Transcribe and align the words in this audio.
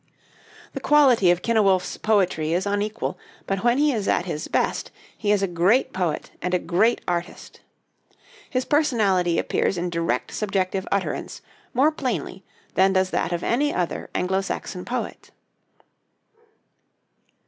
The 0.73 0.79
quality 0.79 1.29
of 1.29 1.43
Cynewulf's 1.43 1.97
poetry 1.97 2.53
is 2.53 2.65
unequal; 2.65 3.19
but 3.45 3.63
when 3.63 3.77
he 3.77 3.91
is 3.91 4.07
at 4.07 4.25
his 4.25 4.47
best, 4.47 4.89
he 5.15 5.31
is 5.31 5.43
a 5.43 5.47
great 5.47 5.93
poet 5.93 6.31
and 6.41 6.55
a 6.55 6.57
great 6.57 7.01
artist. 7.07 7.61
His 8.49 8.65
personality 8.65 9.37
appears 9.37 9.77
in 9.77 9.91
direct 9.91 10.31
subjective 10.33 10.87
utterance 10.91 11.43
more 11.71 11.91
plainly 11.91 12.43
than 12.73 12.93
does 12.93 13.11
that 13.11 13.31
of 13.31 13.43
any 13.43 13.71
other 13.71 14.09
Anglo 14.15 14.41
Saxon 14.41 14.85
poet. 14.85 15.29